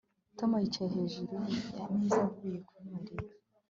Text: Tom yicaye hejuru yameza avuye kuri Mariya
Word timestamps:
Tom 0.37 0.51
yicaye 0.63 0.89
hejuru 0.97 1.35
yameza 1.77 2.19
avuye 2.27 2.57
kuri 2.67 2.83
Mariya 2.93 3.23